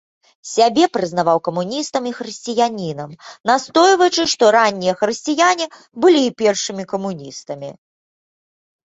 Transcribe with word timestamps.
Сябе 0.51 0.85
прызнаваў 0.95 1.39
камуністам 1.47 2.03
і 2.11 2.13
хрысціянінам, 2.19 3.11
настойваючы, 3.49 4.25
што 4.33 4.43
раннія 4.55 4.93
хрысціяне 5.01 5.65
былі 6.07 6.21
і 6.29 6.33
першымі 6.43 6.83
камуністамі. 6.95 7.69